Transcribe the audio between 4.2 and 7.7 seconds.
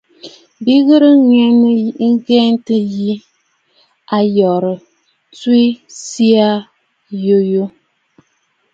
yoorə̀ ǹtswe tsiiʼì yùyù.